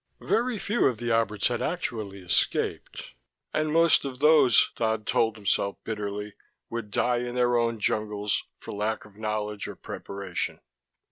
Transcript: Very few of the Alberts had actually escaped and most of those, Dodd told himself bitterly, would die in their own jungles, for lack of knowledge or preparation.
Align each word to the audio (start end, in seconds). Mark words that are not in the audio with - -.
Very 0.21 0.57
few 0.57 0.87
of 0.87 0.97
the 0.97 1.11
Alberts 1.11 1.49
had 1.49 1.61
actually 1.61 2.21
escaped 2.23 3.13
and 3.53 3.71
most 3.71 4.03
of 4.03 4.17
those, 4.17 4.71
Dodd 4.75 5.05
told 5.05 5.35
himself 5.35 5.77
bitterly, 5.83 6.33
would 6.71 6.89
die 6.89 7.19
in 7.19 7.35
their 7.35 7.55
own 7.55 7.79
jungles, 7.79 8.45
for 8.57 8.73
lack 8.73 9.05
of 9.05 9.15
knowledge 9.15 9.67
or 9.67 9.75
preparation. 9.75 10.59